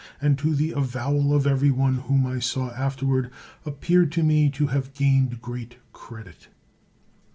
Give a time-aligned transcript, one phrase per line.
[0.19, 3.29] and to the avowal of every one whom I saw afterward,
[3.67, 6.47] appeared to me to have gained great credit.